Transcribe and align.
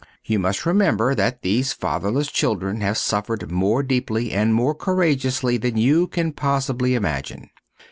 You 0.25 0.39
must 0.39 0.65
remember 0.65 1.13
that 1.13 1.43
these 1.43 1.73
fatherless 1.73 2.27
children 2.31 2.81
have 2.81 2.97
suffered 2.97 3.51
more 3.51 3.83
deeply 3.83 4.31
and 4.31 4.51
more 4.51 4.73
courageously 4.73 5.57
than 5.57 5.77
you 5.77 6.07
can 6.07 6.33
possibly 6.33 6.95
imagine. 6.95 7.51